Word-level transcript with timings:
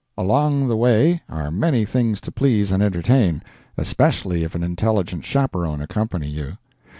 Along 0.17 0.67
the 0.67 0.75
way 0.75 1.21
are 1.29 1.51
many 1.51 1.85
things 1.85 2.19
to 2.21 2.31
please 2.31 2.71
and 2.71 2.81
entertain, 2.81 3.43
especially 3.77 4.43
if 4.43 4.55
an 4.55 4.63
intelligent 4.63 5.25
chaperon 5.25 5.79
accompany 5.79 6.27
you. 6.27 6.57